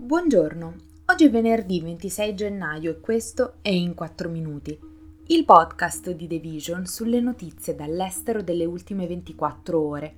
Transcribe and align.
Buongiorno, 0.00 0.74
oggi 1.06 1.24
è 1.24 1.30
venerdì 1.30 1.80
26 1.80 2.34
gennaio 2.36 2.92
e 2.92 3.00
questo 3.00 3.54
è 3.62 3.70
In 3.70 3.94
4 3.94 4.28
Minuti, 4.28 4.78
il 5.26 5.44
podcast 5.44 6.12
di 6.12 6.28
The 6.28 6.38
Vision 6.38 6.86
sulle 6.86 7.20
notizie 7.20 7.74
dall'estero 7.74 8.40
delle 8.40 8.64
ultime 8.64 9.08
24 9.08 9.80
ore. 9.80 10.14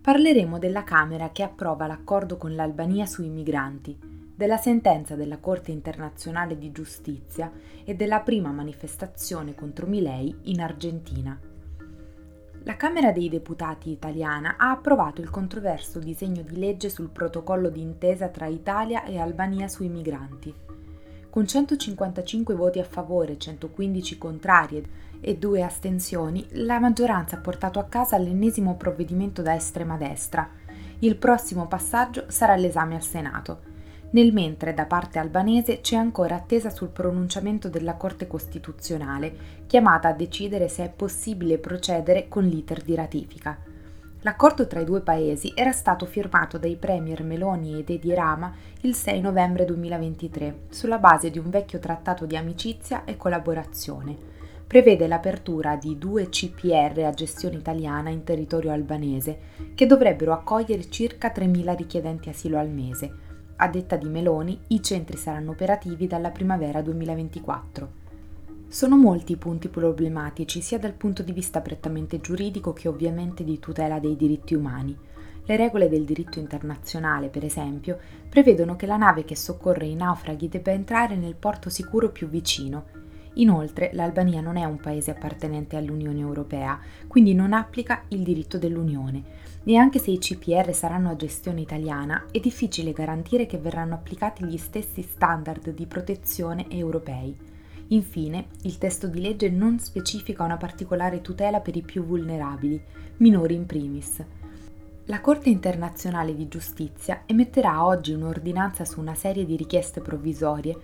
Parleremo 0.00 0.60
della 0.60 0.84
Camera 0.84 1.32
che 1.32 1.42
approva 1.42 1.88
l'accordo 1.88 2.36
con 2.36 2.54
l'Albania 2.54 3.06
sui 3.06 3.28
migranti, 3.28 3.98
della 4.36 4.56
sentenza 4.56 5.16
della 5.16 5.38
Corte 5.38 5.72
internazionale 5.72 6.56
di 6.56 6.70
giustizia 6.70 7.50
e 7.84 7.96
della 7.96 8.20
prima 8.20 8.52
manifestazione 8.52 9.52
contro 9.56 9.88
Milei 9.88 10.32
in 10.42 10.60
Argentina. 10.60 11.47
La 12.68 12.76
Camera 12.76 13.12
dei 13.12 13.30
Deputati 13.30 13.88
italiana 13.88 14.56
ha 14.58 14.70
approvato 14.72 15.22
il 15.22 15.30
controverso 15.30 15.98
disegno 15.98 16.42
di 16.42 16.58
legge 16.58 16.90
sul 16.90 17.08
protocollo 17.08 17.70
d'intesa 17.70 18.28
tra 18.28 18.44
Italia 18.44 19.04
e 19.04 19.18
Albania 19.18 19.68
sui 19.68 19.88
migranti. 19.88 20.54
Con 21.30 21.46
155 21.46 22.54
voti 22.54 22.78
a 22.78 22.84
favore, 22.84 23.38
115 23.38 24.18
contrari 24.18 24.86
e 25.18 25.38
due 25.38 25.62
astensioni, 25.62 26.46
la 26.50 26.78
maggioranza 26.78 27.36
ha 27.36 27.40
portato 27.40 27.78
a 27.78 27.84
casa 27.84 28.18
l'ennesimo 28.18 28.76
provvedimento 28.76 29.40
da 29.40 29.54
estrema 29.54 29.96
destra. 29.96 30.46
Il 30.98 31.16
prossimo 31.16 31.68
passaggio 31.68 32.26
sarà 32.28 32.54
l'esame 32.54 32.96
al 32.96 33.02
Senato 33.02 33.67
nel 34.10 34.32
mentre 34.32 34.72
da 34.72 34.86
parte 34.86 35.18
albanese 35.18 35.80
c'è 35.82 35.96
ancora 35.96 36.36
attesa 36.36 36.70
sul 36.70 36.88
pronunciamento 36.88 37.68
della 37.68 37.94
Corte 37.94 38.26
Costituzionale, 38.26 39.66
chiamata 39.66 40.08
a 40.08 40.14
decidere 40.14 40.68
se 40.68 40.84
è 40.84 40.88
possibile 40.88 41.58
procedere 41.58 42.26
con 42.26 42.44
l'iter 42.44 42.82
di 42.82 42.94
ratifica. 42.94 43.58
L'accordo 44.22 44.66
tra 44.66 44.80
i 44.80 44.84
due 44.84 45.00
paesi 45.02 45.52
era 45.54 45.72
stato 45.72 46.06
firmato 46.06 46.56
dai 46.56 46.76
premier 46.76 47.22
Meloni 47.22 47.78
ed 47.78 47.90
Edi 47.90 48.12
Rama 48.14 48.52
il 48.80 48.94
6 48.94 49.20
novembre 49.20 49.64
2023 49.66 50.60
sulla 50.70 50.98
base 50.98 51.30
di 51.30 51.38
un 51.38 51.50
vecchio 51.50 51.78
trattato 51.78 52.24
di 52.24 52.36
amicizia 52.36 53.04
e 53.04 53.16
collaborazione. 53.16 54.16
Prevede 54.66 55.06
l'apertura 55.06 55.76
di 55.76 55.98
due 55.98 56.28
CPR 56.30 57.04
a 57.04 57.12
gestione 57.12 57.56
italiana 57.56 58.10
in 58.10 58.24
territorio 58.24 58.72
albanese, 58.72 59.38
che 59.74 59.86
dovrebbero 59.86 60.32
accogliere 60.32 60.90
circa 60.90 61.32
3.000 61.34 61.76
richiedenti 61.76 62.28
asilo 62.28 62.58
al 62.58 62.68
mese 62.68 63.26
a 63.60 63.68
detta 63.68 63.96
di 63.96 64.08
Meloni, 64.08 64.56
i 64.68 64.82
centri 64.82 65.16
saranno 65.16 65.50
operativi 65.50 66.06
dalla 66.06 66.30
primavera 66.30 66.80
2024. 66.80 68.06
Sono 68.68 68.96
molti 68.96 69.32
i 69.32 69.36
punti 69.36 69.68
problematici 69.68 70.60
sia 70.60 70.78
dal 70.78 70.92
punto 70.92 71.22
di 71.22 71.32
vista 71.32 71.60
prettamente 71.60 72.20
giuridico 72.20 72.72
che 72.72 72.86
ovviamente 72.86 73.42
di 73.42 73.58
tutela 73.58 73.98
dei 73.98 74.14
diritti 74.14 74.54
umani. 74.54 74.96
Le 75.44 75.56
regole 75.56 75.88
del 75.88 76.04
diritto 76.04 76.38
internazionale, 76.38 77.28
per 77.28 77.44
esempio, 77.44 77.98
prevedono 78.28 78.76
che 78.76 78.86
la 78.86 78.96
nave 78.96 79.24
che 79.24 79.34
soccorre 79.34 79.86
i 79.86 79.94
naufraghi 79.94 80.48
debba 80.48 80.70
entrare 80.70 81.16
nel 81.16 81.34
porto 81.34 81.68
sicuro 81.68 82.10
più 82.10 82.28
vicino. 82.28 82.84
Inoltre, 83.34 83.90
l'Albania 83.92 84.40
non 84.40 84.56
è 84.56 84.64
un 84.64 84.78
paese 84.78 85.12
appartenente 85.12 85.76
all'Unione 85.76 86.20
Europea, 86.20 86.78
quindi 87.06 87.34
non 87.34 87.52
applica 87.52 88.02
il 88.08 88.22
diritto 88.22 88.58
dell'Unione 88.58 89.46
e 89.64 89.76
anche 89.76 89.98
se 89.98 90.10
i 90.10 90.18
CPR 90.18 90.72
saranno 90.72 91.10
a 91.10 91.16
gestione 91.16 91.60
italiana, 91.60 92.24
è 92.30 92.40
difficile 92.40 92.92
garantire 92.92 93.44
che 93.44 93.58
verranno 93.58 93.94
applicati 93.94 94.44
gli 94.44 94.56
stessi 94.56 95.02
standard 95.02 95.74
di 95.74 95.84
protezione 95.84 96.70
europei. 96.70 97.36
Infine, 97.88 98.46
il 98.62 98.78
testo 98.78 99.08
di 99.08 99.20
legge 99.20 99.50
non 99.50 99.78
specifica 99.78 100.42
una 100.42 100.56
particolare 100.56 101.20
tutela 101.20 101.60
per 101.60 101.76
i 101.76 101.82
più 101.82 102.02
vulnerabili, 102.04 102.82
minori 103.18 103.54
in 103.54 103.66
primis. 103.66 104.24
La 105.04 105.20
Corte 105.20 105.48
internazionale 105.48 106.34
di 106.34 106.48
giustizia 106.48 107.22
emetterà 107.24 107.84
oggi 107.84 108.12
un'ordinanza 108.12 108.84
su 108.84 109.00
una 109.00 109.14
serie 109.14 109.46
di 109.46 109.56
richieste 109.56 110.02
provvisorie, 110.02 110.76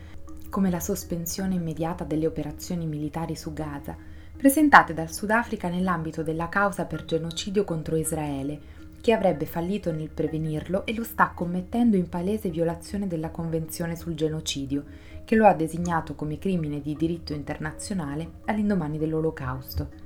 come 0.55 0.71
la 0.71 0.79
sospensione 0.79 1.57
immediata 1.57 2.05
delle 2.05 2.29
operazioni 2.29 2.87
militari 2.87 3.35
su 3.35 3.53
Gaza, 3.53 3.97
presentate 4.37 4.95
dal 4.95 5.13
Sudafrica 5.13 5.69
nell'ambito 5.69 6.23
della 6.23 6.49
causa 6.49 6.85
per 6.85 7.05
genocidio 7.05 7.65
contro 7.65 7.97
Israele, 7.97 8.61
che 9.01 9.13
avrebbe 9.13 9.47
fallito 9.47 9.91
nel 9.91 10.11
prevenirlo 10.11 10.87
e 10.87 10.95
lo 10.95 11.03
sta 11.03 11.33
commettendo 11.35 11.97
in 11.97 12.09
palese 12.09 12.51
violazione 12.51 13.09
della 13.09 13.31
Convenzione 13.31 13.97
sul 13.97 14.15
genocidio, 14.15 14.85
che 15.25 15.35
lo 15.35 15.45
ha 15.45 15.55
designato 15.55 16.15
come 16.15 16.39
crimine 16.39 16.81
di 16.81 16.95
diritto 16.95 17.33
internazionale 17.33 18.35
all'indomani 18.45 18.97
dell'Olocausto. 18.97 20.03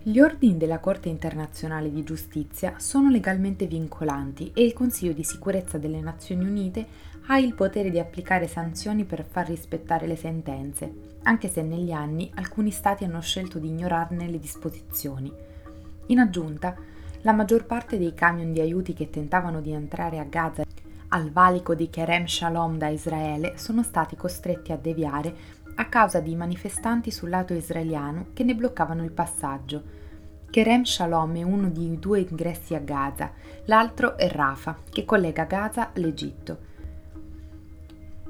Gli 0.00 0.20
ordini 0.20 0.56
della 0.56 0.78
Corte 0.78 1.08
internazionale 1.08 1.90
di 1.90 2.04
giustizia 2.04 2.74
sono 2.78 3.10
legalmente 3.10 3.66
vincolanti 3.66 4.52
e 4.54 4.64
il 4.64 4.74
Consiglio 4.74 5.12
di 5.12 5.24
sicurezza 5.24 5.76
delle 5.76 6.00
Nazioni 6.00 6.44
Unite 6.44 6.86
ha 7.30 7.38
il 7.38 7.54
potere 7.54 7.90
di 7.90 7.98
applicare 7.98 8.46
sanzioni 8.46 9.04
per 9.04 9.24
far 9.28 9.46
rispettare 9.46 10.06
le 10.06 10.16
sentenze, 10.16 11.16
anche 11.24 11.48
se 11.48 11.60
negli 11.60 11.92
anni 11.92 12.30
alcuni 12.36 12.70
Stati 12.70 13.04
hanno 13.04 13.20
scelto 13.20 13.58
di 13.58 13.68
ignorarne 13.68 14.28
le 14.28 14.38
disposizioni. 14.38 15.30
In 16.06 16.20
aggiunta, 16.20 16.74
la 17.22 17.32
maggior 17.32 17.66
parte 17.66 17.98
dei 17.98 18.14
camion 18.14 18.52
di 18.52 18.60
aiuti 18.60 18.94
che 18.94 19.10
tentavano 19.10 19.60
di 19.60 19.72
entrare 19.72 20.18
a 20.18 20.24
Gaza 20.24 20.64
al 21.08 21.30
valico 21.30 21.74
di 21.74 21.90
Kerem 21.90 22.24
Shalom 22.24 22.78
da 22.78 22.88
Israele 22.88 23.54
sono 23.56 23.82
stati 23.82 24.16
costretti 24.16 24.72
a 24.72 24.76
deviare 24.76 25.56
a 25.74 25.86
causa 25.86 26.20
di 26.20 26.34
manifestanti 26.34 27.10
sul 27.10 27.28
lato 27.28 27.52
israeliano 27.52 28.28
che 28.32 28.42
ne 28.42 28.54
bloccavano 28.54 29.04
il 29.04 29.12
passaggio. 29.12 29.82
Kerem 30.48 30.84
Shalom 30.84 31.36
è 31.36 31.42
uno 31.42 31.68
dei 31.68 31.98
due 31.98 32.20
ingressi 32.20 32.74
a 32.74 32.78
Gaza, 32.78 33.32
l'altro 33.66 34.16
è 34.16 34.28
Rafah, 34.30 34.78
che 34.90 35.04
collega 35.04 35.44
Gaza 35.44 35.90
all'Egitto. 35.94 36.67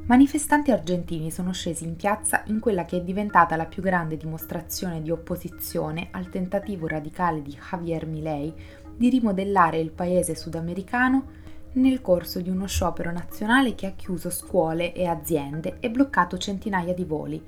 Manifestanti 0.09 0.71
argentini 0.71 1.31
sono 1.31 1.53
scesi 1.53 1.85
in 1.85 1.95
piazza 1.95 2.43
in 2.47 2.61
quella 2.61 2.87
che 2.87 2.97
è 2.97 3.03
diventata 3.03 3.57
la 3.57 3.67
più 3.67 3.83
grande 3.83 4.17
dimostrazione 4.17 5.03
di 5.03 5.11
opposizione 5.11 6.09
al 6.13 6.31
tentativo 6.31 6.87
radicale 6.87 7.43
di 7.43 7.51
Javier 7.51 8.07
Milei 8.07 8.51
di 8.97 9.11
rimodellare 9.11 9.79
il 9.79 9.91
paese 9.91 10.35
sudamericano 10.35 11.25
nel 11.73 12.01
corso 12.01 12.41
di 12.41 12.49
uno 12.49 12.67
sciopero 12.67 13.13
nazionale 13.13 13.75
che 13.75 13.85
ha 13.85 13.93
chiuso 13.95 14.31
scuole 14.31 14.95
e 14.95 15.05
aziende 15.05 15.77
e 15.79 15.91
bloccato 15.91 16.39
centinaia 16.39 16.95
di 16.95 17.05
voli. 17.05 17.45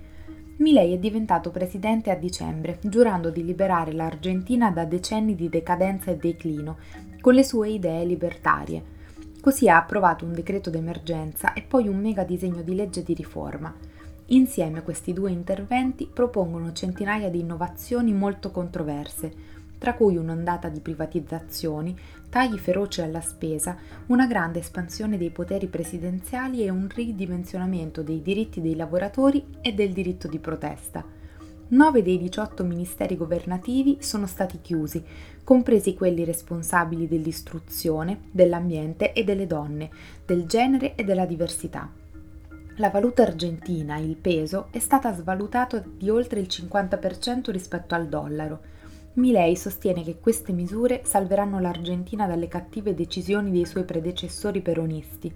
Milei 0.59 0.92
è 0.92 0.98
diventato 0.98 1.50
presidente 1.50 2.10
a 2.10 2.15
dicembre, 2.15 2.78
giurando 2.82 3.31
di 3.31 3.42
liberare 3.42 3.92
l'Argentina 3.92 4.71
da 4.71 4.84
decenni 4.84 5.34
di 5.34 5.48
decadenza 5.48 6.10
e 6.10 6.19
declino, 6.19 6.77
con 7.22 7.32
le 7.32 7.42
sue 7.42 7.71
idee 7.71 8.04
libertarie. 8.04 8.98
Così 9.41 9.71
ha 9.71 9.78
approvato 9.78 10.27
un 10.27 10.34
decreto 10.34 10.69
d'emergenza 10.69 11.55
e 11.55 11.62
poi 11.62 11.89
un 11.89 11.99
mega 11.99 12.25
disegno 12.25 12.61
di 12.61 12.75
legge 12.75 13.03
di 13.03 13.15
riforma. 13.15 13.75
Insieme 14.27 14.83
questi 14.83 15.15
due 15.15 15.31
interventi 15.31 16.06
propongono 16.12 16.73
centinaia 16.73 17.31
di 17.31 17.41
innovazioni 17.41 18.12
molto 18.12 18.51
controverse, 18.51 19.33
tra 19.78 19.95
cui 19.95 20.19
un'ondata 20.19 20.69
di 20.69 20.81
privatizzazioni, 20.81 21.99
tagli 22.28 22.59
feroci 22.59 23.01
alla 23.01 23.23
spesa, 23.23 23.78
una 24.09 24.27
grande 24.27 24.59
espansione 24.59 25.17
dei 25.17 25.31
poteri 25.31 25.69
presidenziali 25.69 26.62
e 26.62 26.69
un 26.69 26.87
ridimensionamento 26.95 28.03
dei 28.03 28.21
diritti 28.21 28.61
dei 28.61 28.77
lavoratori 28.77 29.43
e 29.62 29.72
del 29.72 29.93
diritto 29.93 30.28
di 30.28 30.39
protesta. 30.39 31.20
9 31.73 32.03
dei 32.03 32.19
18 32.19 32.65
ministeri 32.65 33.17
governativi 33.17 33.99
sono 34.01 34.27
stati 34.27 34.59
chiusi, 34.61 35.05
compresi 35.45 35.95
quelli 35.95 36.25
responsabili 36.25 37.07
dell'istruzione, 37.07 38.23
dell'ambiente 38.33 39.13
e 39.13 39.23
delle 39.23 39.47
donne, 39.47 39.89
del 40.27 40.47
genere 40.47 40.97
e 40.97 41.05
della 41.05 41.27
diversità. 41.27 41.89
La 42.79 42.91
valuta 42.91 43.23
argentina, 43.23 43.99
il 43.99 44.17
peso, 44.17 44.67
è 44.73 44.81
stata 44.81 45.15
svalutata 45.15 45.81
di 45.97 46.11
oltre 46.11 46.41
il 46.41 46.49
50% 46.51 47.53
rispetto 47.53 47.95
al 47.95 48.09
dollaro. 48.09 48.61
Milei 49.13 49.55
sostiene 49.55 50.03
che 50.03 50.19
queste 50.19 50.51
misure 50.51 51.03
salveranno 51.05 51.61
l'Argentina 51.61 52.27
dalle 52.27 52.49
cattive 52.49 52.97
decisioni 52.97 53.53
dei 53.53 53.65
suoi 53.65 53.85
predecessori 53.85 54.61
peronisti, 54.61 55.33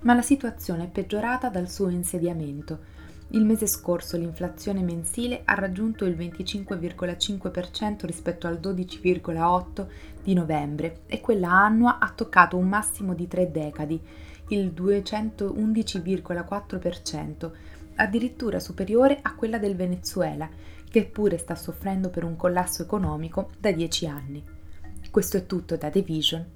ma 0.00 0.14
la 0.14 0.22
situazione 0.22 0.86
è 0.86 0.88
peggiorata 0.88 1.48
dal 1.48 1.70
suo 1.70 1.90
insediamento 1.90 2.96
il 3.30 3.44
mese 3.44 3.66
scorso 3.66 4.16
l'inflazione 4.16 4.82
mensile 4.82 5.42
ha 5.44 5.54
raggiunto 5.54 6.04
il 6.04 6.16
25,5% 6.16 8.06
rispetto 8.06 8.46
al 8.46 8.60
12,8% 8.62 9.86
di 10.22 10.32
novembre 10.32 11.00
e 11.06 11.20
quella 11.20 11.50
annua 11.50 11.98
ha 11.98 12.08
toccato 12.10 12.56
un 12.56 12.68
massimo 12.68 13.14
di 13.14 13.26
tre 13.26 13.50
decadi, 13.50 14.00
il 14.48 14.72
211,4%, 14.74 17.50
addirittura 17.96 18.60
superiore 18.60 19.18
a 19.22 19.34
quella 19.34 19.58
del 19.58 19.74
Venezuela, 19.74 20.48
che 20.88 21.04
pure 21.04 21.36
sta 21.38 21.56
soffrendo 21.56 22.10
per 22.10 22.22
un 22.24 22.36
collasso 22.36 22.82
economico 22.82 23.50
da 23.58 23.72
dieci 23.72 24.06
anni. 24.06 24.40
Questo 25.10 25.36
è 25.36 25.46
tutto 25.46 25.74
da 25.76 25.90
The 25.90 26.02
Vision. 26.02 26.46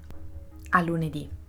A 0.69 0.81
lunedì. 0.81 1.40